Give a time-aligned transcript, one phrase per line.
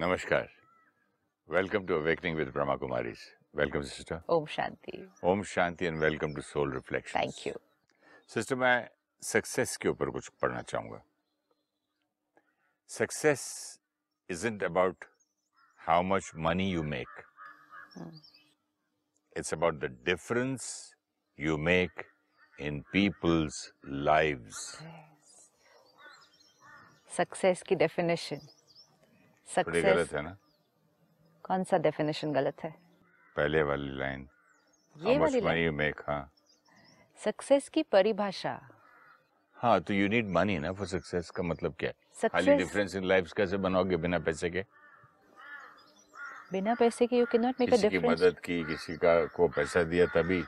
[0.00, 0.46] नमस्कार।
[1.48, 3.20] Welcome to awakening with Brahma Kumaris
[3.56, 4.92] welcome sister Om Shanti.
[5.30, 7.52] Om Shanti and welcome to soul reflection thank you
[8.34, 8.88] sister मैं
[9.22, 11.00] success के ऊपर कुछ पढ़ना चाहूँगा।
[12.90, 13.42] Success
[14.46, 15.04] isn't about
[15.80, 17.20] how much money you make
[19.36, 20.70] it's about the difference
[21.38, 22.02] you make
[22.58, 23.60] in people's
[24.08, 24.64] lives
[27.18, 28.48] success की definition
[29.54, 30.36] success गलत है ना?
[31.44, 32.74] कौन सा डेफिनेशन गलत है?
[33.36, 34.28] पहले वाली लाइन
[34.96, 36.32] ये वाली you make हाँ
[37.24, 38.60] सक्सेस की परिभाषा।
[39.52, 41.92] हाँ तो यू नीड मनी ना फॉर सक्सेस का मतलब क्या?
[42.22, 44.64] है खाली डिफरेंस इन लाइफ कैसे बनाओगे बिना पैसे के?
[46.52, 49.48] बिना पैसे के you can not make a किसी की मदद की किसी का को
[49.48, 50.44] पैसा दिया तभी।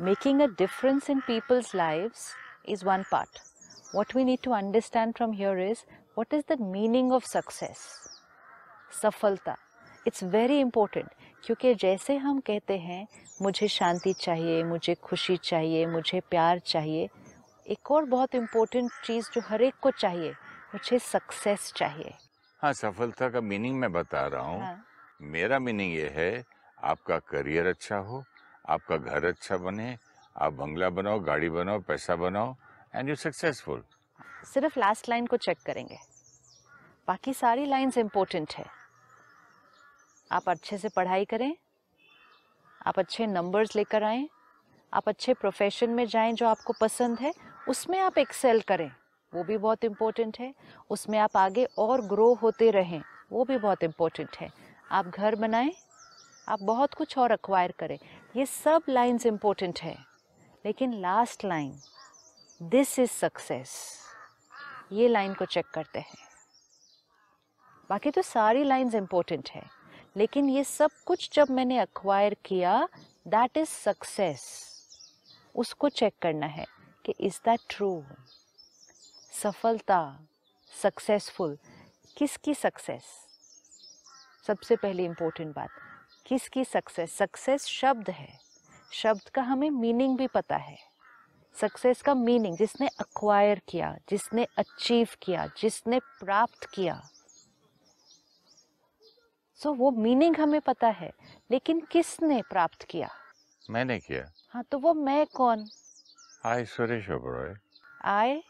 [0.00, 2.34] Making a difference in people's lives
[2.74, 3.49] is one part.
[3.92, 7.80] What we need to understand from here is what is the meaning of success?
[9.02, 9.56] सफलता
[10.06, 11.08] इट्स वेरी इम्पोर्टेंट
[11.44, 13.06] क्योंकि जैसे हम कहते हैं
[13.42, 17.08] मुझे शांति चाहिए मुझे खुशी चाहिए मुझे प्यार चाहिए
[17.66, 20.30] एक और बहुत इम्पोर्टेंट चीज़ जो हर एक को चाहिए
[20.74, 22.14] मुझे सक्सेस चाहिए।
[22.62, 24.84] हाँ सफलता का मीनिंग मैं बता रहा हूँ। हाँ,
[25.22, 26.44] मेरा मीनिंग ये है
[26.84, 28.24] आपका करियर अच्छा हो
[28.68, 29.96] आपका घर अच्छा बने
[30.36, 32.54] आप बंगला बनाओ गाड़ी बनाओ पैसा बनाओ
[32.94, 33.84] एंड यू सक्सेसफुल
[34.44, 35.98] सिर्फ़ लास्ट लाइन को चेक करेंगे।
[37.08, 38.66] बाकी सारी लाइंस इम्पोर्टेंट है।
[40.32, 41.56] आप अच्छे से पढ़ाई करें।
[42.86, 44.28] आप अच्छे नंबर्स लेकर आएँ।
[44.94, 47.34] आप अच्छे प्रोफेशन में जाएँ जो आपको पसंद है,
[47.68, 48.92] उसमें आप एक्सेल करें।
[49.34, 50.54] वो भी बहुत इम्पोर्टेंट है।
[50.90, 54.52] उसमें आप आगे और ग्रो होते रहें। वो भी बहुत इम्पोर्टेंट है।
[54.90, 55.72] आप घर बनाएँ।
[56.48, 57.98] आप बहुत कुछ और अक्वायर करें।
[58.36, 59.98] ये सब लाइंस इम्पोर्टेंट है।
[60.66, 61.80] लेकिन last line
[62.62, 64.00] this is success
[64.92, 66.16] ये लाइन को चेक करते हैं।
[67.90, 69.62] बाकी तो सारी लाइंस इम्पोर्टेंट है।
[70.16, 72.88] लेकिन ये सब कुछ जब मैंने अक्वायर किया
[73.28, 74.42] दैट इज़ सक्सेस
[75.54, 76.66] उसको चेक करना है
[77.04, 78.04] कि इज़ दैट ट्रू
[79.42, 80.20] सफलता
[80.82, 81.58] सक्सेसफुल
[82.16, 83.02] किसकी सक्सेस
[84.46, 85.70] सबसे पहली इम्पोर्टेंट बात,
[86.26, 88.38] किसकी सक्सेस सक्सेस शब्द है।
[88.92, 90.89] शब्द का हमें मीनिंग भी पता है।
[91.54, 97.00] सक्सेस का मीनिंग जिसने अक्वायर किया जिसने अचीव किया जिसने प्राप्त किया।
[99.60, 101.12] सो so, वो मीनिंग हमें पता है
[101.50, 103.08] लेकिन किसने प्राप्त किया?
[103.70, 105.66] मैंने किया। हाँ तो वो मैं कौन?
[106.44, 107.54] Hi Suresh Oberoi.
[108.04, 108.40] I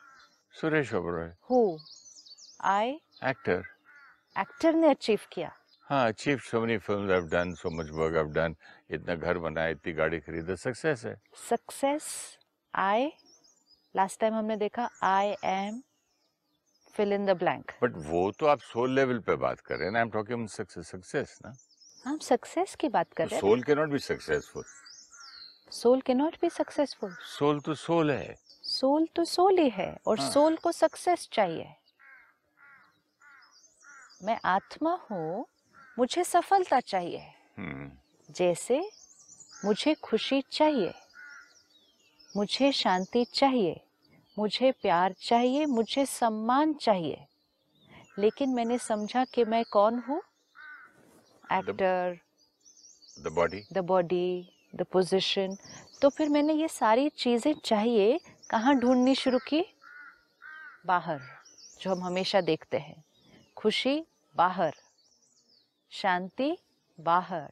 [0.55, 1.33] Suresh Oberoi.
[1.51, 1.79] Who
[2.61, 2.91] I
[3.25, 3.63] actor
[4.39, 5.53] actor ने अचीव किया।
[5.91, 8.55] हाँ achieve so many films I have done so much work I have done
[8.91, 11.15] इतना घर बनाया इतनी गाड़ी खरीदा सक्सेस है।
[11.49, 12.39] सक्सेस
[12.75, 13.11] आई
[13.95, 15.81] लास्ट टाइम हमने देखा I am
[16.95, 19.97] fill in the blank but वो तो आप सोल लेवल पे बात कर रहे हैं
[19.97, 21.57] I am talking success success ना?
[22.05, 24.65] हम सक्सेस की बात कर रहे हैं। Soul can not be successful
[25.73, 30.21] soul can not be successful soul तो सोल है। सोल तो सोल ही है और
[30.21, 31.75] हाँ। सोल को सक्सेस चाहिए।
[34.23, 35.47] मैं आत्मा हूँ
[35.99, 37.21] मुझे सफलता चाहिए।
[37.59, 37.91] हम्म।
[38.29, 38.81] जैसे
[39.65, 40.93] मुझे खुशी चाहिए।
[42.37, 43.81] मुझे शांति चाहिए
[44.37, 47.27] मुझे प्यार चाहिए मुझे सम्मान चाहिए।
[48.19, 50.21] लेकिन मैंने समझा कि मैं कौन हूँ?
[51.53, 52.19] Actor
[53.21, 55.57] the body the body the position
[56.03, 58.21] तो फिर मैंने ये सारी चीज़ें चाहिए
[58.51, 59.65] कहाँ ढूंढनी शुरू की?
[60.87, 61.21] बाहर
[61.81, 63.03] जो हम हमेशा देखते हैं।
[63.57, 64.03] खुशी
[64.37, 64.75] बाहर।
[65.93, 66.57] शांति
[66.99, 67.49] बाहर।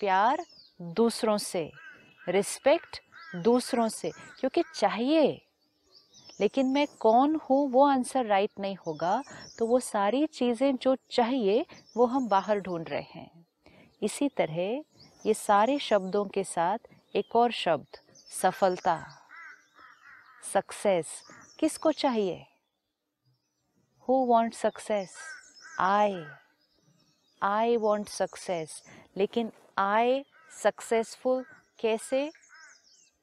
[0.00, 0.44] प्यार
[0.80, 1.70] दूसरों से।
[2.28, 3.00] रिस्पेक्ट
[3.34, 5.40] दूसरों से, क्योंकि चाहिए।
[6.40, 9.22] लेकिन मैं कौन हूँ वो आंसर राइट नहीं होगा।
[9.58, 13.46] तो वो सारी चीज़ें जो चाहिए, वो हम बाहर ढूंढ रहे हैं।
[14.02, 14.82] इसी तरह
[15.26, 16.78] ये सारे शब्दों के साथ
[17.16, 17.86] एक और शब्द,
[18.30, 19.06] सफलता।
[20.52, 21.06] सक्सेस
[21.58, 22.46] किसको चाहिए?
[24.08, 25.14] Who want success
[25.80, 26.24] I
[27.42, 28.82] I want success
[29.16, 30.24] लेकिन आई
[30.62, 31.44] सक्सेसफुल
[31.78, 32.30] कैसे?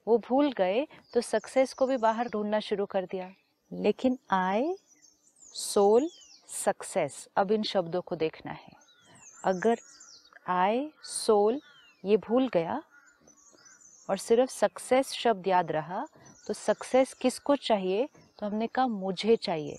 [0.07, 3.31] वो भूल गए तो सक्सेस को भी बाहर ढूंढना शुरू कर दिया।
[3.71, 4.74] लेकिन आई
[5.45, 6.09] सोल
[6.50, 8.74] सक्सेस अब इन शब्दों को देखना है।
[9.45, 9.77] अगर
[10.50, 11.59] आई सोल
[12.03, 12.81] ये भूल गया,
[14.09, 16.06] और सिर्फ़ सक्सेस शब्द याद रहा
[16.47, 18.07] तो सक्सेस किसको चाहिए?
[18.39, 19.77] तो हमने कहा, मुझे चाहिए।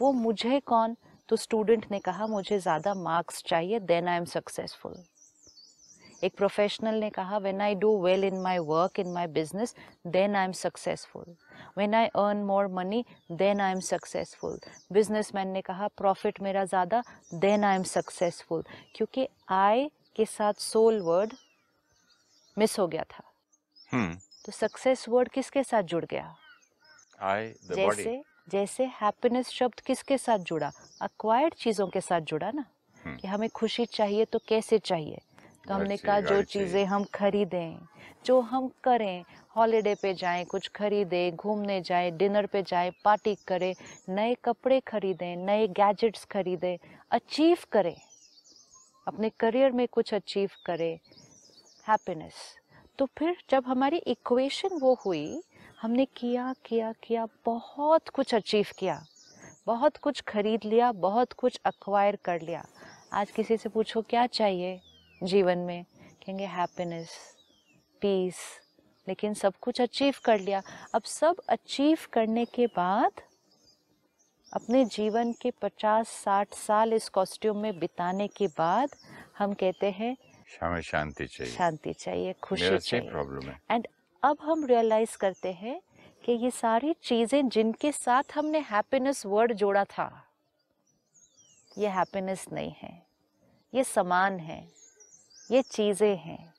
[0.00, 0.96] वो मुझे कौन?
[1.28, 4.94] तो स्टूडेंट ने कहा, मुझे ज़्यादा मार्क्स चाहिए देन आई एम सक्सेसफुल
[6.24, 9.74] एक प्रोफेशनल ने कहा when I do well in my work in my business
[10.06, 11.36] then I am successful
[11.76, 14.58] when I earn more money then I am successful
[14.92, 17.02] businessman ने कहा प्रॉफिट मेरा ज़्यादा
[17.34, 18.62] then I am successful
[18.94, 21.32] क्योंकि आई के साथ सोल वर्ड
[22.58, 23.24] मिस हो गया था।
[23.94, 24.16] Hmm.
[24.46, 26.36] तो सक्सेस वर्ड किसके साथ जुड़ गया?
[27.22, 27.96] I, the body.
[27.96, 30.72] जैसे जैसे हैप्पीनेस शब्द किसके साथ जुड़ा?
[31.02, 32.64] अक्वायर्ड चीज़ों के साथ जुड़ा ना?
[33.04, 35.20] हम्म। कि हमें खुशी चाहिए तो कैसे चाहिए?
[35.64, 37.78] तो हमने कहा जो चीज़ें। हम खरीदें
[38.26, 39.24] जो हम करें
[39.56, 43.74] हॉलीडे पे जाएँ कुछ खरीदें घूमने जाएँ डिनर पे जाएँ पार्टी करें
[44.08, 46.76] नए कपड़े खरीदें नए गैजेट्स खरीदें
[47.10, 47.96] अचीव करें।
[49.06, 50.98] अपने करियर में कुछ अचीव करें।
[51.86, 52.34] हैप्पीनेस
[52.98, 55.42] तो फिर जब हमारी इक्वेशन वो हुई
[55.82, 59.02] हमने किया किया किया बहुत कुछ अचीव किया।
[59.66, 62.64] बहुत कुछ खरीद लिया बहुत कुछ अक्वायर कर लिया।
[63.12, 64.80] आज किसी से पूछो क्या चाहिए?
[65.22, 67.10] जीवन में कहेंगे हैप्पीनेस
[68.02, 68.36] पीस
[69.06, 70.62] लेकिन सब कुछ अचीव कर लिया।
[70.94, 73.20] अब सब अचीव करने के बाद
[74.52, 78.96] अपने जीवन के 50-60 साल इस कॉस्ट्यूम में बिताने के बाद
[79.38, 80.16] हम कहते हैं
[80.62, 83.86] हमें शांति चाहिए। शांति चाहिए खुशी चाहिए। प्रॉब्लम है। एंड
[84.22, 85.80] अब हम रियलाइज़ करते हैं
[86.24, 90.10] कि ये सारी चीज़ें जिनके साथ हमने हैप्पीनेस वर्ड जोड़ा था
[91.78, 92.92] ये हैप्पीनेस नहीं है
[93.72, 94.79] ये समान है।
[95.50, 96.52] ये चीज़ें हैं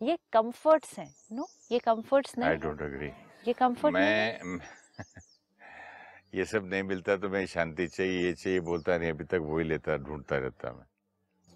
[0.00, 3.10] ये कंफर्ट्स हैं नो ये कंफर्ट्स नहीं आई डोंट एग्री
[3.46, 4.58] ये कंफर्ट मैं
[6.34, 9.64] ये सब नहीं मिलता तो मैं शांति चाहिए ये चाहिए बोलता नहीं अभी तक वही
[9.64, 10.84] लेता ढूंढता रहता मैं।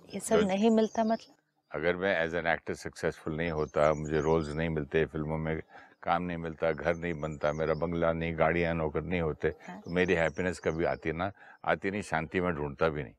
[0.09, 1.35] ये सब तो- नहीं मिलता मतलब।
[1.71, 5.61] अगर मैं एज एन एक्टर सक्सेसफुल नहीं होता मुझे रोल्स नहीं मिलते फ़िल्मों में
[6.03, 9.91] काम नहीं मिलता घर नहीं बनता मेरा बंगला नहीं गाड़ियाँ नौकर नहीं होते हाँ। तो
[9.91, 11.31] मेरी हैप्पीनेस कभी आती ना
[11.65, 13.15] आती नहीं शांति में ढूंढता भी नहीं।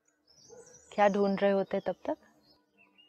[0.92, 2.18] क्या ढूंढ रहे होते तब तक?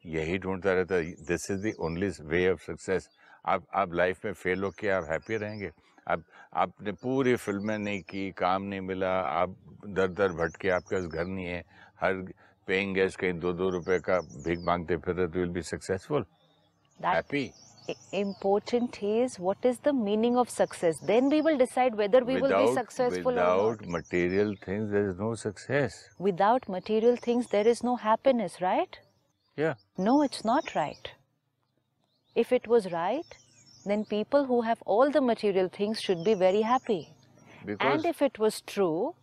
[0.07, 3.09] यही ढूंढता रहता है this is the only way of success
[3.47, 5.71] आप आप लाइफ में फेल हो के आप हैप्पी रहेंगे
[6.09, 6.23] आप
[6.63, 9.13] आपने पूरी फ़िल्में नहीं की काम नहीं मिला
[9.43, 9.57] आप
[9.97, 11.63] दर दर भटके आपके पास घर नहीं है
[12.01, 12.23] हर
[12.69, 16.25] पेइंग गेस्ट कहीं दो दो रुपए का भीख मांगते फिर रहे तो will be successful
[17.01, 17.51] happy
[18.19, 22.63] important is what is the meaning of success then we will decide whether we without,
[22.63, 27.51] will be successful or not without material things there is no success without material things
[27.57, 29.04] there is no happiness right
[29.59, 29.75] yeah
[30.07, 31.11] no it's not right
[32.37, 33.37] if it was right
[33.91, 37.03] then people who have all the material things should be very happy
[37.67, 39.15] because and if it was true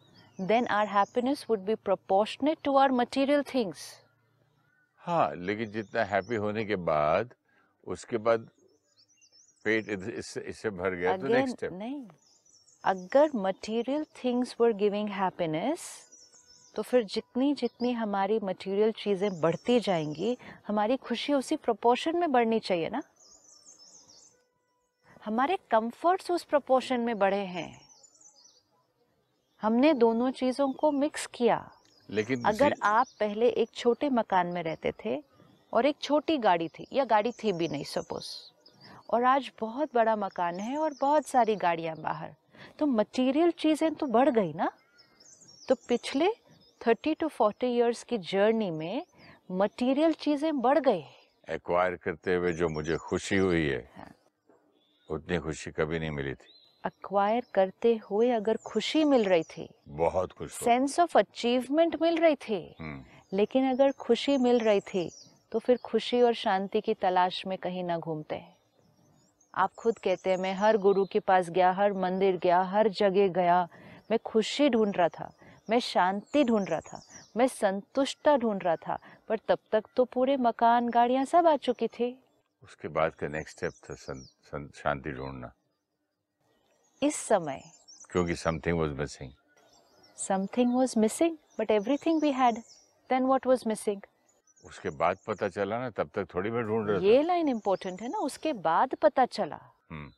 [0.51, 3.83] then our happiness would be proportionate to our material things
[5.01, 7.33] हाँ लेकिन जितना happy होने के बाद
[7.95, 8.49] उसके बाद
[9.65, 12.07] पेट इस- इससे इससे भर गया तो again नेक्स्ट स्टेप नहीं
[12.93, 15.87] अगर material things were giving happiness
[16.75, 20.37] तो फिर जितनी जितनी हमारी मटेरियल चीज़ें बढ़ती जाएँगी
[20.67, 23.01] हमारी खुशी उसी प्रोपोर्शन में बढ़नी चाहिए ना?
[25.25, 27.81] हमारे कंफर्ट्स उस प्रोपोर्शन में बढ़े हैं।
[29.61, 31.71] हमने दोनों चीज़ों को मिक्स किया।
[32.09, 35.23] लेकिन अगर आप पहले एक छोटे मकान में रहते थे
[35.73, 38.29] और एक छोटी गाड़ी थी या गाड़ी थी भी नहीं सपोज़
[39.09, 42.35] और आज बहुत बड़ा मकान है और बहुत सारी गाड़ियाँ बाहर।
[42.79, 44.71] तो मटेरियल चीज़ें तो बढ़ गई ना?
[45.67, 46.29] तो पिछले
[46.81, 49.05] थर्टी टू फोर्टी इयर्स की जर्नी में
[49.51, 51.03] मटेरियल चीज़ें बढ़ गई।
[51.47, 54.11] एक्वायर करते हुए जो मुझे खुशी हुई है हाँ।
[55.09, 60.31] उतनी खुशी कभी नहीं मिली थी। अक्वायर करते हुए अगर खुशी मिल रही थी बहुत
[60.31, 65.09] खुश सेंस ऑफ़ अचीवमेंट मिल रही थी। हम्म, लेकिन अगर खुशी मिल रही थी
[65.51, 68.55] तो फिर खुशी और शांति की तलाश में कहीं ना घूमते हैं।
[69.55, 73.27] आप खुद कहते हैं मैं हर गुरु के पास गया हर मंदिर गया हर जगह
[73.27, 73.67] गया
[74.11, 75.31] मैं खुशी ढूंढ रहा था।
[75.67, 77.01] मैं शांति ढूंढ रहा था
[77.37, 81.87] मैं संतुष्टता ढूंढ रहा था पर तब तक तो पूरे मकान गाड़ियाँ सब आ चुकी
[81.87, 82.17] थी।
[82.63, 85.51] उसके बाद का नेक्स्ट स्टेप था सं, सं, शांति ढूंढना।
[87.01, 87.61] इस समय
[88.11, 89.31] क्योंकि something was missing
[90.17, 92.57] something was missing but everything we had
[93.09, 94.01] then what was missing
[94.63, 98.01] उसके बाद पता चला ना तब तक थोड़ी मैं ढूंढ रहा था। ये लाइन इम्पोर्टेंट
[98.01, 99.59] है ना उसके बाद पता चला।
[99.91, 100.11] हम्म,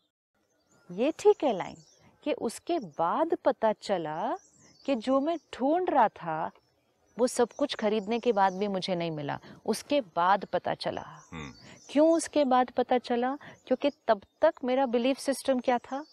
[0.89, 1.75] ये ठीक है लाइन
[2.23, 4.17] कि उसके बाद पता चला
[4.85, 6.51] कि जो मैं ढूंढ रहा था
[7.19, 11.53] वो सब कुछ खरीदने के बाद भी मुझे नहीं मिला। उसके बाद पता चला। हम्म,
[11.89, 13.35] क्यों उसके बाद पता चला?
[13.67, 16.05] क्योंकि तब तक मेरा बिलीफ सिस्टम क्या था?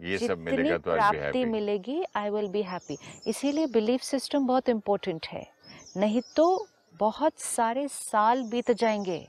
[0.00, 4.68] ये सब जितनी मिलेगा तो प्राप्ति मिलेगी आई विल बी हैप्पी इसीलिए बिलीफ सिस्टम बहुत
[4.68, 5.46] इम्पोर्टेंट है।
[5.96, 6.66] नहीं तो
[6.98, 9.28] बहुत सारे साल बीत जाएँगे।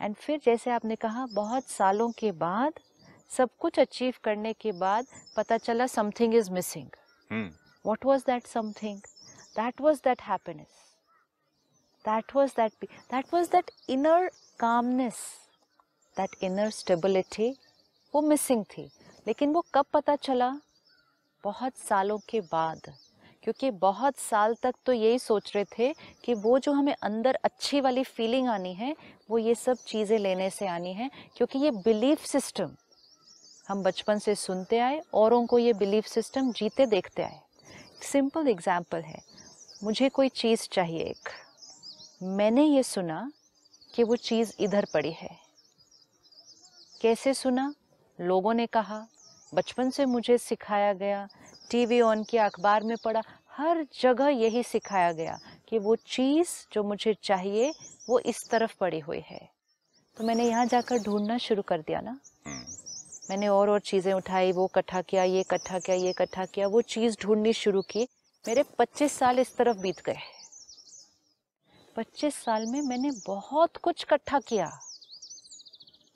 [0.00, 2.72] एंड फिर जैसे आपने कहा बहुत सालों के बाद
[3.30, 6.88] सब कुछ अचीव करने के बाद पता चला something is missing
[7.30, 7.50] hmm,
[7.84, 8.98] what was that something
[9.56, 10.82] that was that happiness
[12.04, 14.30] that was that that was that inner
[14.60, 15.22] calmness
[16.16, 17.50] that inner stability
[18.14, 18.88] वो मिसिंग थी
[19.26, 20.50] लेकिन वो कब पता चला
[21.44, 22.92] बहुत सालों के बाद
[23.42, 25.92] क्योंकि बहुत साल तक तो यही सोच रहे थे
[26.24, 28.94] कि वो जो हमें अंदर अच्छी वाली फीलिंग आनी है
[29.30, 32.70] वो ये सब चीज़ें लेने से आनी है क्योंकि ये बिलीफ सिस्टम
[33.68, 37.40] हम बचपन से सुनते आए औरों को ये बिलीफ सिस्टम जीते देखते आए।
[38.02, 39.20] सिंपल एग्ज़ाम्पल है।
[39.84, 41.28] मुझे कोई चीज़ चाहिए एक।
[42.22, 43.32] मैंने ये सुना
[43.94, 45.30] कि वो चीज़ इधर पड़ी है।
[47.02, 47.74] कैसे सुना?
[48.18, 49.06] लोगों ने कहा
[49.54, 51.28] बचपन से मुझे सिखाया गया
[51.70, 56.82] टीवी ऑन किया अखबार में पढ़ा हर जगह यही सिखाया गया कि वो चीज़ जो
[56.84, 57.72] मुझे चाहिए
[58.08, 59.48] वो इस तरफ़ पड़ी हुई है।
[60.16, 62.64] तो मैंने यहाँ जाकर ढूंढना शुरू कर दिया ना। हम्म,
[63.30, 66.82] मैंने और और चीज़ें उठाई, वो इकट्ठा किया, ये इकट्ठा किया, ये इकट्ठा किया, वो
[66.82, 68.08] चीज़ ढूंढनी शुरू की।
[68.48, 70.18] मेरे 25 साल इस तरफ़ बीत गए।
[71.96, 74.80] 25 साल में मैंने बहुत कुछ इकट्ठा किया।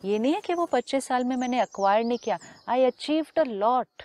[0.05, 2.38] ये नहीं है कि वो 25 साल में मैंने अक्वायर नहीं किया।
[2.69, 4.02] आई अचीव्ड अ लॉट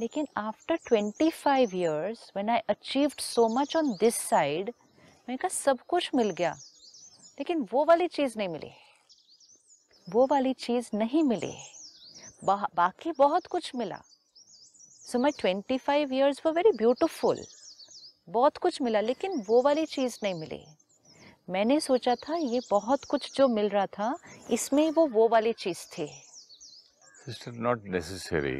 [0.00, 4.70] लेकिन after 25 five years when I achieved so much on this side
[5.28, 6.52] मैंने कहा, सब कुछ मिल गया।
[7.38, 8.70] लेकिन वो वाली चीज़ नहीं मिली।
[10.10, 11.73] वो वाली चीज़ नहीं मिली।
[12.44, 14.00] बा, बाकी बहुत कुछ मिला।
[15.06, 17.44] So my twenty five years वो वेरी ब्यूटिफुल
[18.28, 20.64] बहुत कुछ मिला लेकिन वो वाली चीज़ नहीं मिली।
[21.50, 24.16] मैंने सोचा था ये बहुत कुछ जो मिल रहा था
[24.50, 26.06] इसमें वो वो वाली चीज़ थी।
[27.26, 28.58] सिस्टर नॉट नेसेसरी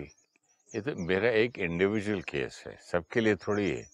[0.70, 3.84] ये तो मेरा एक इंडिविजुअल केस है। सबके लिए थोड़ी है।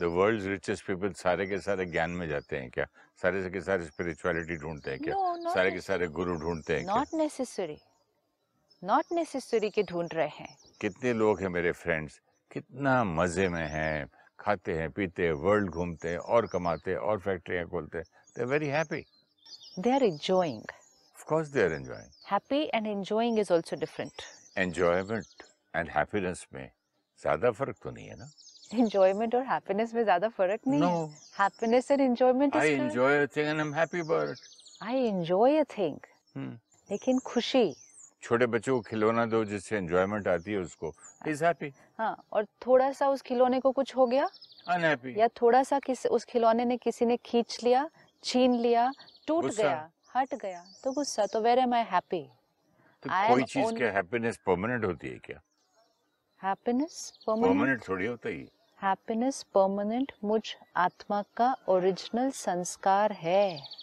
[0.00, 2.86] द वर्ल्ड रिचेस्ट पीपल सारे के सारे ज्ञान में जाते हैं क्या?
[3.22, 5.14] सारे से के सारे स्पिरिचुअलिटी ढूंढते हैं क्या?
[5.14, 7.78] No, सारे के सारे गुरु ढूंढते हैं नॉट नेसेसरी
[8.82, 10.48] नॉट नेसेसरी के ढूंढ रहे हैं।
[10.80, 12.18] कितने लोग हैं मेरे फ्रेंड्स
[12.50, 14.06] कितना मज़े में हैं।
[14.40, 18.04] खाते हैं पीते हैं वर्ल्ड घूमते हैं और कमाते हैं और फैक्ट्रियाँ खोलते हैं।
[18.36, 19.04] They are very happy
[19.78, 24.22] they are enjoying of course they are enjoying happy and enjoying is also different
[24.58, 25.42] enjoyment
[25.74, 26.70] and happiness में
[27.22, 28.30] ज़्यादा फ़र्क तो नहीं है ना?
[28.74, 31.04] एंजॉयमेंट और हैप्पीनेस में ज़्यादा फ़र्क नहीं है। No
[31.40, 34.46] happiness and enjoyment I is enjoy a thing and I am happy it
[34.82, 35.98] I enjoy a thing.
[36.90, 37.66] लेकिन खुशी
[38.22, 40.94] छोटे बच्चों को खिलौना दो जिससे एंजॉयमेंट आती है उसको।
[41.28, 44.28] इज़ हैप्पी हाँ और थोड़ा सा उस खिलौने को कुछ हो गया?
[44.68, 47.90] अनहैप्पी या थोड़ा सा किस उस खिलौने ने किसी ने खींच लिया
[48.24, 48.92] छीन लिया
[49.26, 50.64] टूट गया हट गया?
[50.84, 52.28] तो गुस्सा तो वेर एम आई हैप्पी
[53.02, 55.40] तो I कोई चीज़ only- क्या हैप्पीनेस परमानेंट होती है क्या?
[56.42, 58.48] हैप्पीनेस परमानेंट परमानेंट थोड़ी होता ही।
[58.82, 60.42] हैप्पीनेस परमानेंट मुझ
[60.76, 63.77] आत्मा का ओरिजिनल संस्कार है।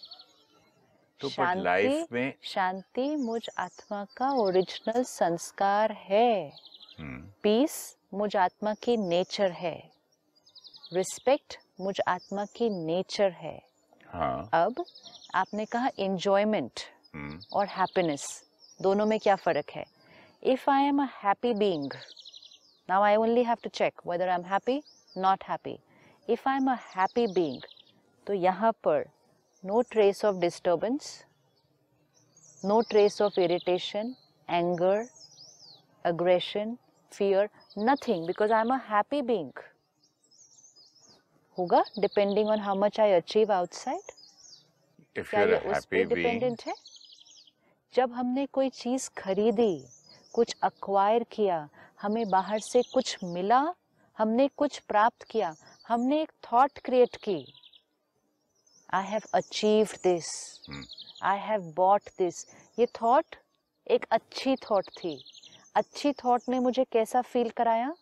[1.22, 6.52] तो लाइफ में शांति मुझ आत्मा का ओरिजिनल संस्कार है।
[7.00, 7.76] हम्म, पीस
[8.14, 9.78] मुझ आत्मा की नेचर है।
[10.94, 13.60] रिस्पेक्ट मुझ आत्मा की नेचर है।
[14.10, 14.84] हाँ। अब
[15.36, 16.80] आपने कहा एंजॉयमेंट
[17.16, 18.28] हम्म, और हैप्पीनेस
[18.82, 19.86] दोनों में क्या फ़र्क है?
[20.44, 21.94] If I am a happy being
[22.90, 24.82] now I only have to check whether I am happy
[25.18, 25.78] not happy
[26.30, 27.62] if I am a happy being
[28.28, 29.06] तो यहाँ पर
[29.66, 31.14] no trace of disturbance
[32.66, 34.16] no trace of irritation
[34.50, 35.06] anger
[36.06, 36.78] aggression
[37.12, 39.52] fear nothing because i'm a happy being.
[41.58, 41.84] होगा?
[42.00, 44.12] Depending on how much I achieve outside
[45.20, 46.74] if क्या ये उस happy dependent है?
[47.94, 49.74] जब हमने कोई चीज़ खरीदी
[50.34, 51.68] कुछ अक्वायर किया
[52.02, 53.64] हमें बाहर से कुछ मिला
[54.18, 55.56] हमने कुछ प्राप्त किया
[55.88, 57.38] हमने एक थॉट क्रिएट की
[58.96, 60.28] I have achieved this
[61.24, 62.46] I have bought this
[62.80, 63.36] ये थॉट
[63.88, 65.18] एक अच्छी थॉट थी।
[65.76, 67.94] अच्छी थॉट ने मुझे कैसा फील कराया?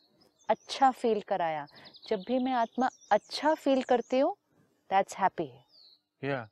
[0.49, 1.65] अच्छा फील कराया।
[2.09, 4.35] जब भी मैं आत्मा अच्छा फील करती हूँ
[4.89, 5.49] दैट्स हैप्पी
[6.21, 6.45] yeah.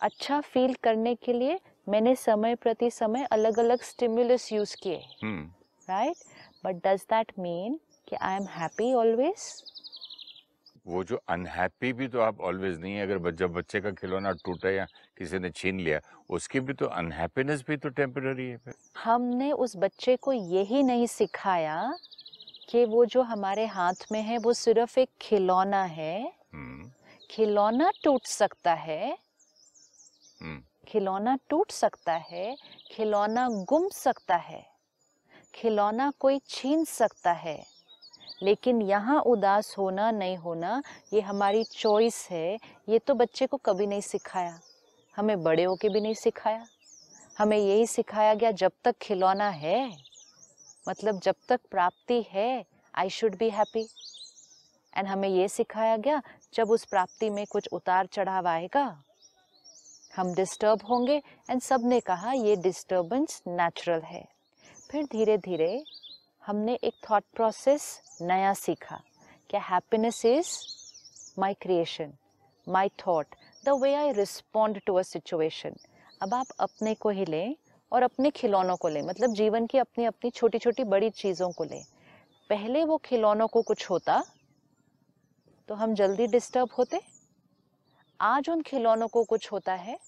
[0.00, 5.02] अच्छा फील करने के लिए मैंने समय प्रति समय अलग अलग स्टिमुलस यूज़ किए
[5.88, 6.16] right
[6.64, 9.52] but does that mean कि आई एम हैप्पी ऑलवेज
[10.88, 14.70] वो जो अनहैप्पी भी तो आप ऑलवेज नहीं है अगर जब बच्चे का खिलौना टूटा
[14.70, 14.86] या
[15.18, 18.58] किसी ने छीन लिया उसकी भी तो अनहैप्पीनेस भी तो टेम्पररी है
[19.04, 21.96] हमने उस बच्चे को यही नहीं सिखाया
[22.68, 26.90] कि वो जो हमारे हाथ में है वो सिर्फ़ एक खिलौना है। हम्म,
[27.30, 29.18] खिलौना टूट सकता है।
[30.42, 32.56] हम्म, खिलौना टूट सकता है
[32.92, 34.66] खिलौना गुम सकता है
[35.54, 37.77] खिलौना कोई छीन सकता है।
[38.42, 43.86] लेकिन यहाँ उदास होना नहीं होना, ये हमारी चॉइस है। ये तो बच्चे को कभी
[43.86, 44.58] नहीं सिखाया।
[45.16, 46.66] हमें बड़े होके भी नहीं सिखाया।
[47.38, 50.08] हमें यही सिखाया गया, जब तक खिलौना है
[50.86, 52.64] मतलब जब तक प्राप्ति है
[52.94, 53.86] I should be happy
[54.94, 56.20] and हमें ये सिखाया गया,
[56.54, 58.84] जब उस प्राप्ति में कुछ उतार चढ़ाव आएगा,
[60.16, 61.16] हम डिस्टर्ब होंगे.
[61.50, 64.24] एंड सबने कहा, ये डिस्टर्बेंस नेचुरल है।
[64.90, 65.84] फिर धीरे धीरे
[66.48, 67.82] हमने एक थॉट प्रोसेस
[68.22, 68.98] नया सीखा।
[69.50, 70.48] क्या happiness is
[71.38, 72.12] my creation
[72.66, 75.76] my thought the way I respond to a situation
[76.22, 77.54] अब आप अपने को ही लें
[77.92, 81.64] और अपने खिलौनों को लें मतलब जीवन की अपनी अपनी छोटी छोटी बड़ी चीज़ों को
[81.64, 81.84] लें।
[82.50, 84.22] पहले वो खिलौनों को कुछ होता
[85.68, 87.00] तो हम जल्दी डिस्टर्ब होते।
[88.20, 89.98] आज उन खिलौनों को कुछ होता है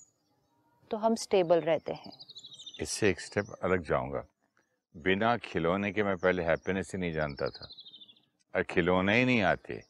[0.90, 2.12] तो हम स्टेबल रहते हैं।
[2.80, 4.26] इससे एक स्टेप अलग जाऊँगा।
[4.94, 7.68] बिना खिलौने के मैं पहले हैप्पीनेस ही नहीं जानता था।
[8.54, 9.80] और खिलौने ही नहीं आते।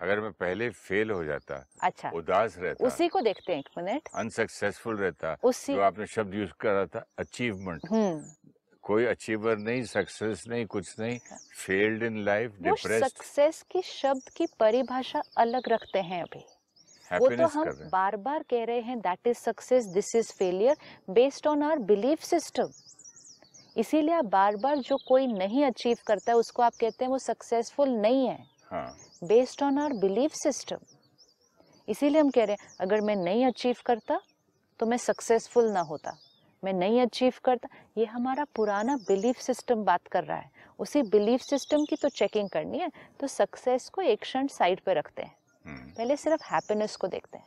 [0.00, 4.08] अगर मैं पहले फेल हो जाता अच्छा उदास रहता उसी को देखते हैं एक मिनट
[4.14, 8.50] अनसक्सेसफुल रहता उसी जो आपने शब्द यूज़ करा था अचीवमेंट हम्म।
[8.84, 11.18] कोई अचीवर नहीं सक्सेस नहीं कुछ नहीं
[11.64, 16.44] failed in life depressed success की शब्द की परिभाषा अलग रखते हैं अभी।
[17.10, 20.76] वो तो हम बार बार कह रहे हैं that is success this is failure
[21.10, 22.72] based on our belief system
[23.76, 27.18] इसीलिए आप बार बार जो कोई नहीं अचीव करता है उसको आप कहते हैं वो
[27.18, 28.38] सक्सेसफुल नहीं है।
[28.70, 30.78] हाँ। Based on our belief system
[31.88, 34.20] इसीलिए हम कह रहे हैं अगर मैं नहीं अचीव करता
[34.80, 36.16] तो मैं सक्सेसफुल ना होता।
[36.62, 37.68] मैं नहीं अचीव करता
[37.98, 42.48] ये हमारा पुराना बिलीफ सिस्टम बात कर रहा है। उसी बिलीफ सिस्टम की तो चेकिंग
[42.48, 42.90] करनी है
[43.20, 47.38] तो सक्सेस को एक क्षण साइड पे रखते हैं। हम्म, पहले सिर्फ़ हैप्पीनेस को देखते
[47.38, 47.46] हैं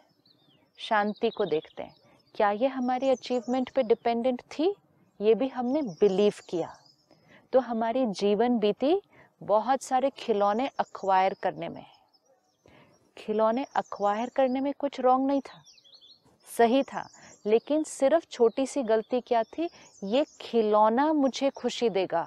[0.80, 1.96] शांति को देखते हैं।
[2.36, 4.74] क्या ये हमारी अचीवमेंट पे डिपेंडेंट थी?
[5.20, 6.76] ये भी हमने बिलीव किया।
[7.54, 9.02] तो हमारी जीवन बीती
[9.44, 11.86] बहुत सारे खिलौने अक्वायर करने में
[13.18, 15.62] खिलौने अक्वायर करने में कुछ रॉन्ग नहीं था।
[16.48, 17.08] सही था,
[17.46, 19.70] लेकिन सिर्फ़ छोटी सी गलती क्या थी?
[20.04, 22.24] ये खिलौना मुझे खुशी देगा।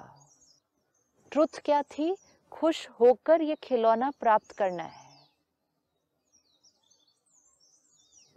[1.31, 2.15] ट्रुथ क्या थी?
[2.51, 5.01] खुश होकर ये खिलौना प्राप्त करना है।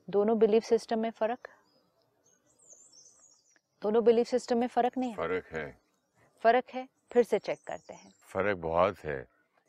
[0.08, 1.48] दोनों बिलीफ सिस्टम में फ़र्क?
[3.83, 5.66] दोनों बिलीफ सिस्टम में फ़र्क नहीं है। फ़र्क है।
[6.45, 9.25] फ़र्क है फिर से चेक करते हैं। फ़र्क बहुत है।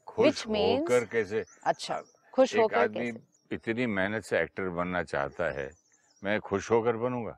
[0.08, 1.44] खुश होकर कैसे?
[1.64, 2.02] अच्छा
[2.34, 3.12] खुश एक होकर आदमी
[3.52, 5.70] इतनी मेहनत से एक्टर बनना चाहता है
[6.24, 7.38] मैं खुश होकर बनूँगा?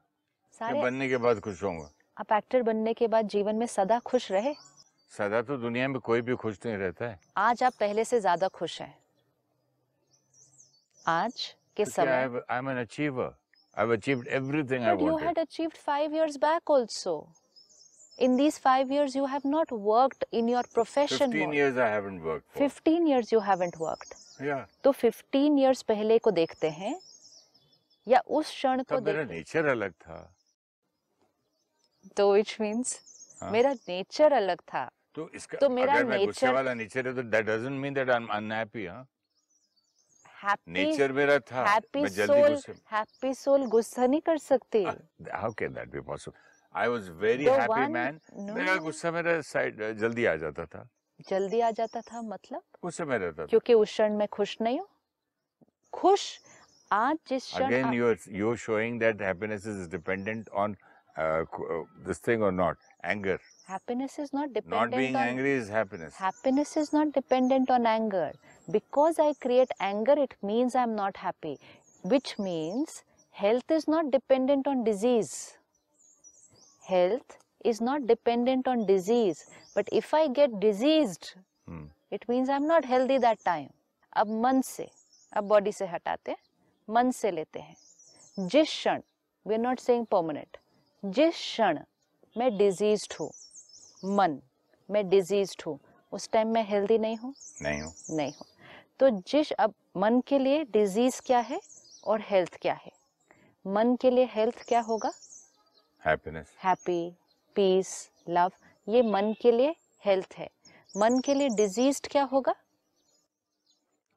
[0.62, 4.32] सारे बनने के बाद खुश होऊँगा। आप एक्टर बनने के बाद जीवन में सदा खुश
[4.32, 4.54] रहे?
[5.12, 8.48] सदा तो दुनिया में कोई भी खुश नहीं रहता है। आज आप पहले से ज़्यादा
[8.48, 8.96] खुश हैं।
[11.06, 13.30] आज के I समय have, I'm an achiever.
[13.76, 15.12] I've achieved everything but I wanted.
[15.12, 17.28] But you had achieved five years back also.
[18.18, 21.32] In these five years, you have not worked in your profession.
[21.32, 21.54] 15 more.
[21.54, 22.60] years I haven't worked for.
[22.60, 24.16] 15 years you haven't worked.
[24.42, 24.66] Yeah.
[24.84, 27.00] तो 15 years पहले को देखते हैं
[28.08, 30.36] या उस क्षण को मेरा नेचर अलग था
[32.18, 33.00] तो which means
[33.42, 37.16] हाँ। मेरा नेचर अलग था तो इसका तो मेरा अगर मैं nature- वाला नेचर है
[37.16, 39.19] तो that doesn't mean that I'm unhappy हाँ हैप्पी
[40.68, 42.58] नेचर मेरा था। हैप्पी सोल
[42.92, 44.84] हैप्पी सोल गुस्सा नहीं कर सकते।
[45.34, 46.38] How can that be possible
[46.80, 50.90] I was very happy man मेरा गुस्सा मेरा साइड जल्दी आ जाता था।
[51.30, 52.62] जल्दी आ जाता था मतलब?
[52.84, 54.88] गुस्से में रहता था। क्योंकि उस क्षण में खुश नहीं हूँ।
[55.94, 56.40] खुश
[56.92, 60.76] आज जिस क्षण you're you're showing that happiness is dependent on
[61.20, 62.76] uh, qu- uh, this thing or not
[63.16, 63.38] anger
[63.72, 67.86] happiness is not dependent not being on angry is happiness happiness is not dependent on
[67.94, 68.28] anger
[68.78, 71.54] because i create anger it means i'm not happy
[72.14, 72.96] which means
[73.44, 75.34] health is not dependent on disease
[76.88, 77.38] health
[77.72, 81.34] is not dependent on disease but if i get diseased
[81.68, 81.84] Hmm.
[82.18, 83.70] it means i'm not healthy that time
[84.14, 84.88] अब मन से
[85.38, 86.38] अब body से हटाते हैं
[86.88, 89.02] मन से लेते हैं जिस क्षण
[89.46, 90.58] we are not saying permanent
[91.04, 91.80] जिस क्षण
[92.38, 93.30] मैं डिजीज्ड हूँ
[94.06, 94.42] मन
[94.92, 95.80] मैं डिज़ीज़ हूँ।
[96.12, 97.34] उस टाइम मैं हेल्दी नहीं हूँ?
[97.62, 98.46] नहीं हूँ। नहीं हूँ।
[99.00, 101.62] तो जिस अब मन के लिए डिज़ीज़ क्या है
[102.08, 102.92] और हेल्थ क्या है?
[103.68, 105.12] मन के लिए हेल्थ क्या होगा?
[106.08, 107.16] Happiness हैप्पी
[107.56, 108.52] पीस लव
[108.90, 110.50] ये मन के लिए हेल्थ है।
[110.98, 112.56] मन के लिए डिज़ीज़ क्या होगा?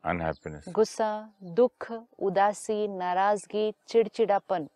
[0.07, 4.69] Unhappiness गुस्सा दुख उदासी नाराज़गी चिड़चिड़ापन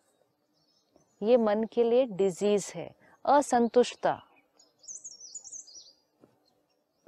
[1.23, 4.26] ये मन के लिए डिज़ीज़ है। असंतुष्टता।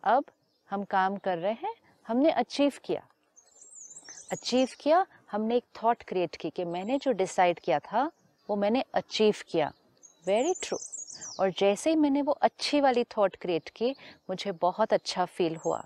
[0.03, 0.25] अब
[0.69, 1.73] हम काम कर रहे हैं
[2.07, 3.01] हमने अचीव किया।
[4.31, 8.12] अचीव किया हमने एक थॉट क्रिएट की कि मैंने जो डिसाइड किया था
[8.49, 9.71] वो मैंने अचीव किया।
[10.25, 10.79] वेरी ट्रू
[11.39, 13.95] और जैसे ही मैंने वो अच्छी वाली थॉट क्रिएट की
[14.29, 15.83] मुझे बहुत अच्छा फील हुआ।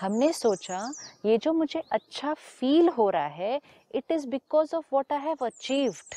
[0.00, 3.60] हमने सोचा ये जो मुझे अच्छा फील हो रहा है
[3.94, 6.14] it is because of what I have achieved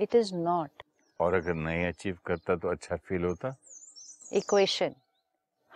[0.00, 0.82] it is not
[1.20, 3.54] और अगर नहीं अचीव करता तो अच्छा फील होता?
[4.32, 4.94] इक्वेशन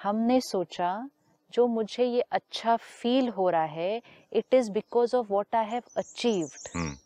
[0.02, 1.08] हमने सोचा
[1.52, 5.82] जो मुझे ये अच्छा फील हो रहा है it is because of what I have
[5.96, 6.96] achieved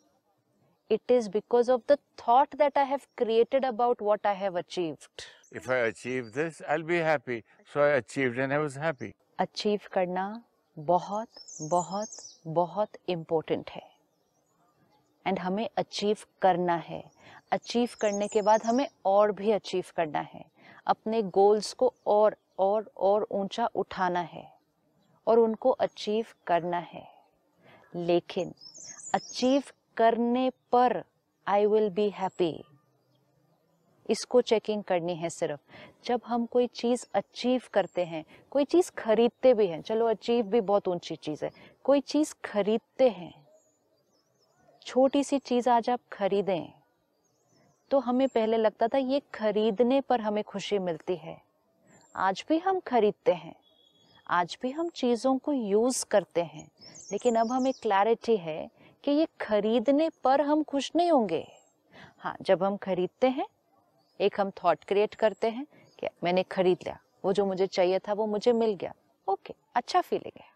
[0.91, 5.23] it is because of the thought that I have created about what I have achieved
[5.57, 7.43] if I achieve this I be happy
[7.75, 10.43] so I achieved and I was happy achieve करना
[10.77, 11.29] बहुत
[11.63, 12.09] बहुत
[12.47, 13.83] बहुत important है.
[15.27, 17.03] And हमें achieve करना है.
[17.53, 20.45] Achieve करने के बाद हमें और भी अचीव करना है.
[20.87, 24.47] अपने गोल्स को और और और ऊँचा उठाना है
[25.27, 27.07] और उनको अचीव करना है।
[27.97, 28.53] लेकिन
[29.15, 29.63] अचीव
[29.97, 31.03] करने पर
[31.47, 32.65] आई विल बी हैप्पी
[34.09, 35.61] इसको चेकिंग करनी है सिर्फ़।
[36.05, 40.61] जब हम कोई चीज़ अचीव करते हैं, कोई चीज़ खरीदते भी हैं, चलो अचीव भी
[40.61, 41.51] बहुत ऊँची चीज़ है,
[41.85, 43.35] कोई चीज़ खरीदते हैं,
[44.87, 46.73] छोटी सी चीज़ आज आप खरीदें
[47.91, 51.41] तो हमें पहले लगता था ये खरीदने पर हमें खुशी मिलती है।
[52.17, 53.55] आज भी हम खरीदते हैं।
[54.29, 56.71] आज भी हम चीज़ों को यूज़ करते हैं।
[57.13, 58.71] लेकिन अब हमें क्लैरिटी है
[59.05, 61.49] कि ये खरीदने पर हम खुश नहीं होंगे।
[62.19, 63.47] हाँ जब हम खरीदते हैं,
[64.21, 65.67] एक हम थॉट क्रिएट करते हैं
[65.99, 68.95] कि मैंने खरीद लिया। वो जो मुझे चाहिए था, वो मुझे मिल गया।
[69.29, 70.53] ओके अच्छा फीलिंग है।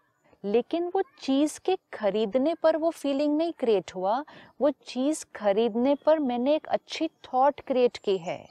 [0.51, 4.23] लेकिन वो चीज़ के खरीदने पर वो फीलिंग नहीं क्रिएट हुआ।
[4.61, 8.49] वो चीज़ खरीदने पर मैंने एक अच्छी थॉट क्रिएट की है।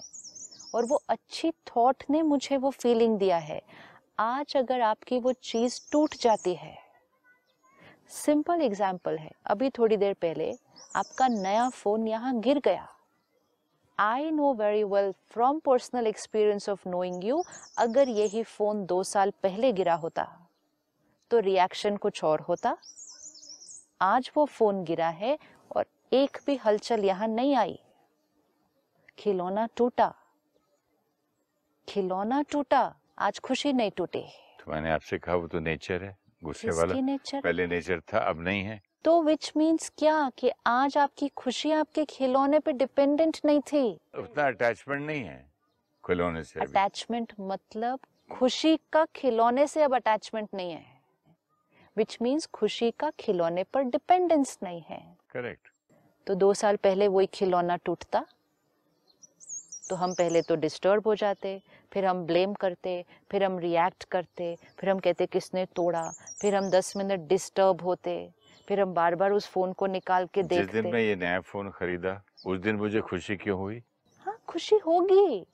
[0.74, 3.60] और वो अच्छी थॉट ने मुझे वो फीलिंग दिया है।
[4.20, 6.76] आज अगर आपकी वो चीज़ टूट जाती है
[8.14, 10.52] सिंपल एग्ज़ाम्पल है। अभी थोड़ी देर पहले
[10.96, 12.86] आपका नया फ़ोन यहाँ गिर गया।
[13.98, 17.42] I know very well from personal experience of knowing you
[17.78, 20.26] अगर यही फ़ोन दो साल पहले गिरा होता
[21.30, 22.76] तो रिएक्शन कुछ और होता।
[24.02, 25.36] आज वो फ़ोन गिरा है
[25.70, 27.78] और एक भी हलचल यहाँ नहीं आई।
[29.18, 30.12] खिलौना टूटा।
[31.88, 32.82] खिलौना टूटा
[33.18, 34.22] आज खुशी नहीं टूटी।
[34.60, 38.40] तो मैंने आपसे कहा वो तो नेचर है गुस्से वाला। नेचर पहले नेचर था अब
[38.40, 43.60] नहीं है। तो विच मीन्स क्या कि आज आपकी खुशी आपके खिलौने पे डिपेंडेंट नहीं
[43.60, 43.84] थी?
[44.18, 45.38] उतना अटैचमेंट नहीं है
[46.04, 50.84] खिलौने से अटैचमेंट मतलब खुशी का खिलौने से अब अटैचमेंट नहीं है।
[51.96, 55.68] विच मीन्स खुशी का खिलौने पर डिपेंडेंस नहीं है। करेक्ट
[56.26, 58.24] तो दो साल पहले वही खिलौना टूटता
[59.90, 61.60] तो हम पहले तो डिस्टर्ब हो जाते
[61.92, 66.70] फिर हम ब्लेम करते फिर हम रिएक्ट करते फिर हम कहते किसने तोड़ा फिर हम
[66.70, 68.16] दस मिनट डिस्टर्ब होते
[68.68, 71.40] फिर हम बार बार उस फ़ोन को निकाल के देखते जिस दिन मैं ये नया
[71.40, 73.82] फ़ोन खरीदा उस दिन मुझे खुशी क्यों हुई?
[74.26, 75.46] हाँ खुशी होगी।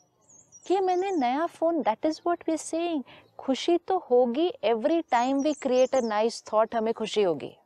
[0.67, 3.03] कि मैंने नया phone that is what we saying
[3.39, 7.57] खुशी तो होगी every time we create a nice thought हमें खुशी होगी।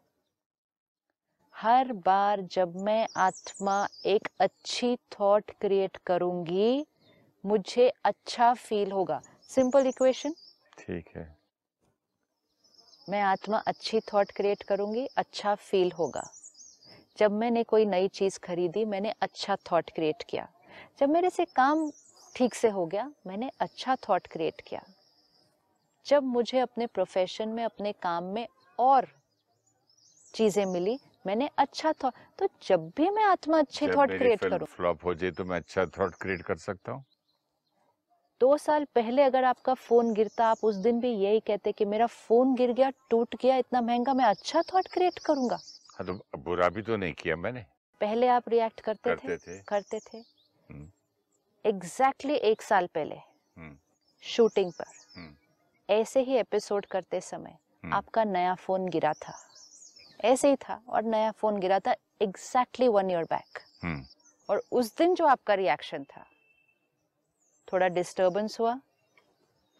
[1.56, 6.86] हर बार जब मैं आत्मा एक अच्छी थॉट क्रिएट करूँगी
[7.44, 10.34] मुझे अच्छा फील होगा। सिंपल इक्वेशन
[10.78, 11.24] ठीक है।
[13.08, 16.28] मैं आत्मा अच्छी थॉट क्रिएट करूँगी अच्छा फील होगा।
[17.18, 20.48] जब मैंने कोई नई चीज़ खरीदी मैंने अच्छा थॉट क्रिएट किया।
[21.00, 21.90] जब मेरे से काम
[22.36, 24.84] ठीक से हो गया मैंने अच्छा थॉट क्रिएट किया।
[26.06, 28.46] जब मुझे अपने प्रोफेशन में अपने काम में
[28.78, 29.08] और
[30.34, 35.04] चीज़ें मिली मैंने अच्छा थॉट तो जब भी मैं आत्मा अच्छे थॉट क्रिएट करूँ। फ्लॉप
[35.04, 37.04] हो जाए तो मैं अच्छा थॉट क्रिएट कर सकता हूँ?
[38.40, 42.06] दो साल पहले अगर आपका फ़ोन गिरता आप उस दिन भी यही कहते कि मेरा
[42.06, 45.58] फ़ोन गिर गया टूट गया इतना महँगा मैं अच्छा थॉट क्रिएट करूँगा।
[45.98, 47.64] हाँ तो बुरा भी तो नहीं किया मैंने।
[48.00, 50.90] पहले आप रिएक्ट करते थे करते थे। करते थे। हम्म।
[51.64, 53.76] एग्जैक्टली exactly एक साल पहले। हम्म,
[54.22, 54.84] शूटिंग पर।
[55.16, 55.34] हम्म,
[55.88, 59.32] ऐसे ही एपिसोड करते समय हम्म। आपका नया फ़ोन गिरा था।
[60.20, 63.58] ऐसे ही था और नया फ़ोन गिरा था एग्जैक्टली वन ईयर बैक
[64.48, 66.24] और उस दिन जो आपका रिएक्शन था
[67.68, 68.78] थोड़ा डिस्टरबेंस हुआ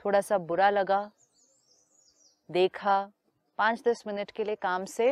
[0.05, 1.11] थोड़ा सा बुरा लगा
[2.49, 2.99] देखा
[3.59, 5.09] पाँच दस मिनट के लिए काम से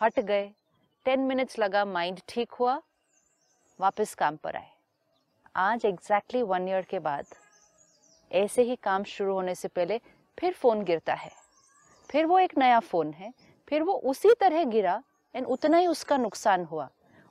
[0.00, 0.50] हट गए
[1.06, 2.80] टेन मिनट्स लगा माइंड ठीक हुआ
[3.80, 4.70] वापस काम पर आए।
[5.56, 7.26] आज एग्जैक्टली वन ईयर के बाद
[8.30, 10.00] ऐसे ही काम शुरू होने से पहले
[10.38, 11.30] फिर फ़ोन गिरता है।
[12.10, 13.32] फिर वो एक नया फ़ोन है
[13.74, 15.02] फिर वो उसी तरह गिरा
[15.34, 16.84] एंड उतना ही उसका नुकसान हुआ।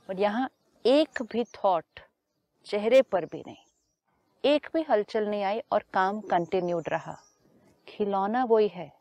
[0.10, 0.50] और यहाँ
[0.86, 2.00] एक भी थॉट
[2.68, 3.56] चेहरे पर भी नहीं।
[4.44, 7.16] एक भी हलचल नहीं आई और काम कंटिन्यूड रहा।
[7.88, 8.92] खिलौना वही है,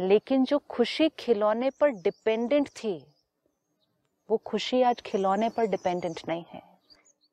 [0.00, 2.96] लेकिन जो खुशी खिलौने पर डिपेंडेंट थी,
[4.28, 6.62] वो खुशी आज खिलौने पर डिपेंडेंट नहीं है।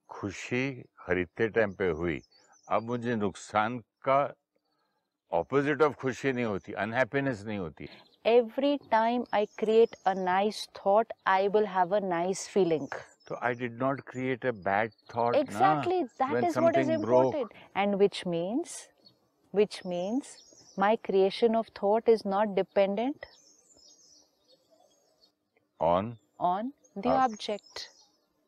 [0.10, 2.22] खुशी खरीदते टाइम पे हुई।
[2.68, 4.22] अब मुझे नुकसान का
[5.32, 7.90] ऑपोजिट ऑफ़ खुशी नहीं होती अनहैप्पीनेस नहीं होती।
[8.25, 12.89] every time I create a nice thought, I will have a nice feeling.
[13.29, 17.07] तो I did not create a bad thought Exactly, that when is what is something
[17.07, 17.37] broke.
[17.37, 17.57] important.
[17.83, 18.77] And which means,
[19.55, 20.35] which means
[20.79, 23.27] my creation of thought is not dependent
[25.81, 26.73] on on
[27.05, 27.21] the Ah.
[27.25, 27.83] object,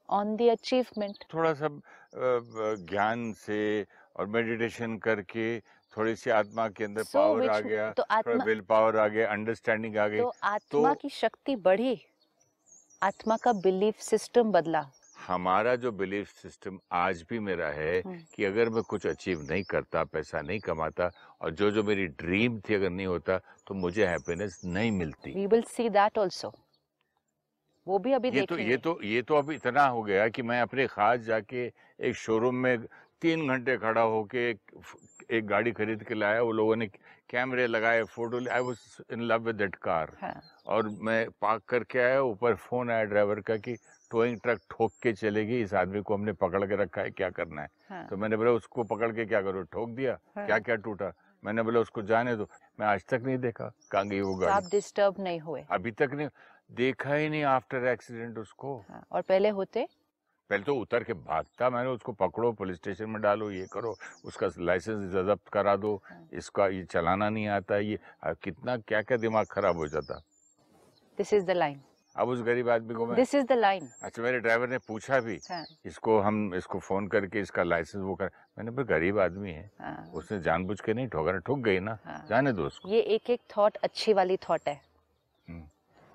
[0.09, 1.25] on the achievement.
[1.35, 5.60] थोड़ा सा अ, अ, ज्ञान से और meditation करके
[5.98, 9.28] थोड़ी सी आत्मा के अंदर So पावर आ गया तो आत्मा विल पावर आ गया
[9.32, 12.00] अंडरस्टैंडिंग आ गई। तो आत्मा तो- की शक्ति बढ़ी
[13.02, 14.86] आत्मा का बिलीफ सिस्टम बदला।
[15.28, 19.64] हमारा जो बिलीफ सिस्टम आज भी मेरा है हम्म। कि अगर मैं कुछ अचीव नहीं
[19.64, 21.10] करता पैसा नहीं कमाता
[21.42, 25.46] और जो जो मेरी ड्रीम थी अगर नहीं होता तो मुझे हैप्पीनेस नहीं मिलती। We
[25.48, 26.54] will see that also
[27.88, 30.60] वो भी अभी ये तो ये तो ये तो अब इतना हो गया कि मैं
[30.62, 31.66] अपने खास जाके
[32.08, 32.78] एक शोरूम में
[33.24, 34.60] तीन घंटे खड़ा होके एक,
[35.32, 36.88] एक गाड़ी खरीद के लाया वो लोगों ने
[37.30, 38.78] कैमरे लगाए photo I was
[39.14, 40.12] in love with that car.
[40.22, 43.76] हाँ, और मैं पार्क करके आया ऊपर फ़ोन आया ड्राइवर का कि
[44.12, 47.62] टोइंग ट्रक ठोक के चलेगी इस आदमी को हमने पकड़ के रखा है क्या करना
[47.62, 47.70] है?
[47.90, 51.12] हाँ, तो मैंने बोला उसको पकड़ के क्या करो ठोक दिया हाँ। क्या क्या टूटा?
[51.44, 52.48] मैंने बोला उसको जाने दो।
[52.80, 56.14] मैं आज तक नहीं देखा कहाँ गई वो तो आप डिस्टर्ब नहीं हुए। अभी तक
[56.14, 56.28] नहीं
[56.72, 59.88] देखा ही नहीं आफ्टर एक्सीडेंट उसको। हाँ, और पहले होते?
[60.50, 64.50] पहले तो उतर के भागता मैंने उसको पकड़ो पुलिस स्टेशन में डालो ये करो उसका
[64.60, 67.98] लाइसेंस जब्त करा दो हाँ। इसका ये चलाना नहीं आता ये
[68.44, 70.22] कितना क्या क्या दिमाग खराब हो जाता।
[71.18, 71.82] दिस इज़ द लाइन
[72.16, 75.20] अब उस गरीब आदमी को मैं दिस इज़ द लाइन अच्छा मेरे ड्राइवर ने पूछा
[75.20, 79.52] भी हाँ, इसको हम इसको फ़ोन करके इसका लाइसेंस वो कर मैंने बोला गरीब आदमी
[79.52, 83.00] है हाँ, उसने जानबूझ के नहीं ठोका ठुक गई ना हाँ। जाने दो उसको। ये
[83.16, 84.80] एक एक थॉट अच्छी वाली थॉट है।
[85.48, 85.64] हम्म।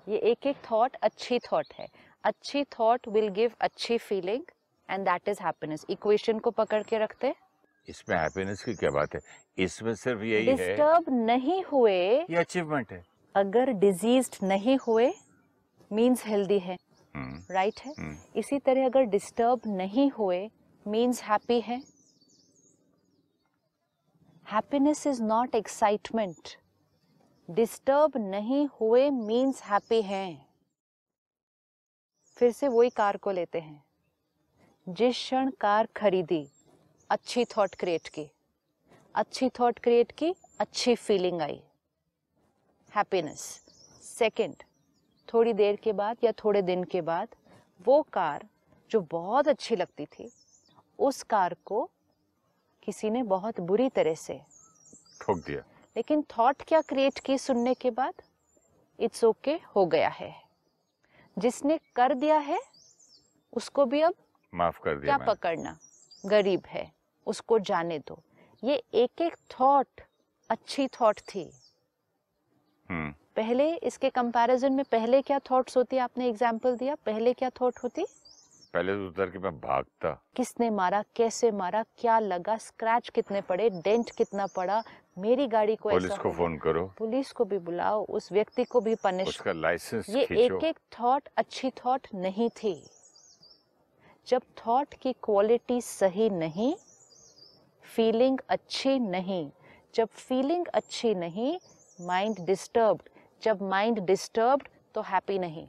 [0.07, 1.87] ये एक एक थॉट अच्छी थॉट है।
[2.23, 4.43] अच्छी थॉट विल गिव अच्छी feeling
[4.89, 7.35] and that is happiness equation को पकड़ के रखते
[7.89, 9.19] इसमें हैप्पीनेस की क्या बात है?
[9.57, 13.03] इसमें सिर्फ़ यही है। डिस्टर्ब नहीं हुए ये अचीवमेंट है।
[13.35, 15.13] अगर डिज़ीज़ नहीं हुए
[15.91, 16.77] मींस हेल्दी है।
[17.15, 17.93] हम्म, राइट है?
[17.99, 20.49] हम्म, इसी तरह अगर डिस्टर्ब नहीं हुए
[20.87, 21.81] मींस हैप्पी है।
[24.51, 26.57] Happiness is not excitement
[27.49, 30.48] disturb नहीं हुए मींस हैप्पी हैं।
[32.39, 33.83] फिर से वही कार को लेते हैं।
[34.89, 36.49] जिस क्षण कार खरीदी
[37.09, 38.31] अच्छी थॉट क्रिएट की।
[39.15, 41.63] अच्छी थॉट क्रिएट की अच्छी फीलिंग आई।
[42.95, 43.39] हैप्पीनेस
[44.01, 44.55] सेकंड
[45.33, 47.35] थोड़ी देर के बाद या थोड़े दिन के बाद
[47.85, 48.47] वो कार
[48.91, 50.31] जो बहुत अच्छी लगती थी
[50.99, 51.89] उस कार को
[52.83, 54.41] किसी ने बहुत बुरी तरह से
[55.21, 55.63] ठोक दिया।
[55.97, 58.13] लेकिन थॉट क्या क्रिएट की सुनने के बाद?
[58.99, 60.48] इट्स ओके okay, हो गया है।
[61.39, 62.59] जिसने कर दिया है
[63.53, 64.13] उसको भी अब
[64.53, 65.77] माफ़ कर दिया क्या पकड़ना?
[66.25, 66.91] गरीब है
[67.27, 68.21] उसको जाने दो।
[68.63, 70.01] ये एक एक थॉट
[70.49, 71.49] अच्छी थॉट थी।
[72.89, 75.97] हम्म, पहले इसके कंपैरिजन में पहले क्या थॉट्स होती?
[75.97, 78.05] आपने एग्जांपल दिया पहले क्या थॉट होती?
[78.73, 83.69] पहले तो उतर के मैं भागता। किसने मारा कैसे मारा क्या लगा स्क्रैच कितने पड़े
[83.69, 84.81] डेंट कितना पड़ा
[85.17, 88.93] मेरी गाड़ी को पुलिस को फ़ोन करो। पुलिस को भी बुलाओ उस व्यक्ति को भी
[88.95, 92.75] पनिश उसका लाइसेंस ये एक एक थॉट अच्छी थॉट नहीं थी।
[94.27, 96.73] जब थॉट की क्वालिटी सही नहीं
[97.85, 99.49] फीलिंग अच्छी नहीं
[99.95, 101.57] जब फीलिंग अच्छी नहीं
[101.99, 103.09] माइंड डिस्टर्ब्ड
[103.41, 105.67] जब माइंड डिस्टर्ब्ड तो हैप्पी नहीं।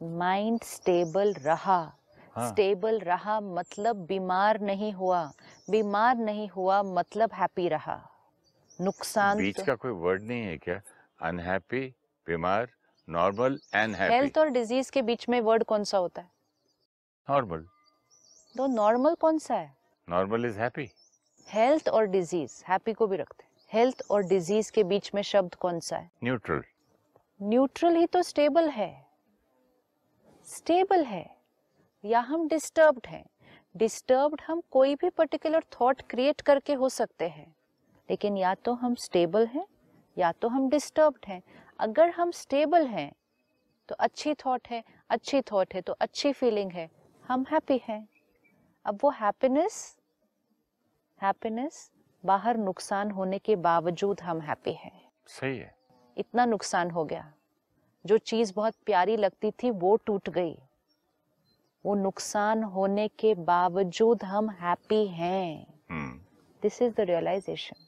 [0.00, 1.80] माइंड स्टेबल रहा।
[2.40, 5.32] हाँ। स्टेबल रहा मतलब बीमार नहीं हुआ।
[5.70, 8.10] बीमार नहीं हुआ मतलब हैप्पी रहा।
[8.80, 10.80] नुकसान बीच तो का कोई वर्ड नहीं है क्या?
[11.22, 11.94] अनहैप्पी
[12.26, 12.68] बीमार
[13.08, 16.30] नॉर्मल एंड हैप्पी। हेल्थ और डिज़ीज़ के बीच में वर्ड कौन सा होता है?
[17.30, 17.66] नॉर्मल।
[18.56, 19.76] तो नॉर्मल कौन सा है?
[20.08, 20.90] Normal is happy.
[21.52, 25.54] हेल्थ और डिज़ीज़ हैप्पी को भी रखते हैं। हेल्थ और डिज़ीज़ के बीच में शब्द
[25.54, 26.10] कौन सा है?
[26.24, 26.62] न्यूट्रल।
[27.42, 29.06] न्यूट्रल ही तो स्टेबल है।
[30.46, 31.39] स्टेबल है।
[32.04, 33.24] या हम डिस्टर्ब्ड हैं।
[33.76, 37.54] डिस्टर्ब्ड हम कोई भी पर्टिकुलर थॉट क्रिएट करके हो सकते हैं।
[38.10, 39.66] लेकिन या तो हम स्टेबल हैं
[40.18, 41.42] या तो हम डिस्टर्ब्ड हैं।
[41.78, 43.12] अगर हम स्टेबल हैं
[43.88, 46.90] तो अच्छी थॉट है अच्छी थॉट है तो अच्छी फीलिंग है।
[47.28, 48.08] हम हैप्पी हैं।
[48.84, 49.98] अब वो हैप्पीनेस
[51.22, 51.90] हैप्पीनेस
[52.24, 55.74] बाहर नुकसान होने के बावजूद हम हैप्पी हैं। सही है।
[56.16, 57.32] इतना नुकसान हो गया।
[58.06, 60.56] जो चीज़ बहुत प्यारी लगती थी वो टूट गई।
[61.84, 65.66] वो नुकसान होने के बावजूद हम हैप्पी हैं।
[66.62, 67.86] दिस इज़ द रियलाइजेशन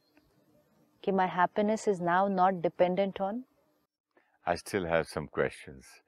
[1.04, 3.42] कि my happiness is now not dependent on
[4.46, 6.00] I still have some questions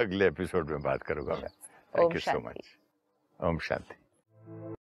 [0.00, 1.50] अगले एपिसोड में बात करूँगा मैं।
[1.94, 2.76] थैंक यू सो मच
[3.40, 4.82] ओम शांति।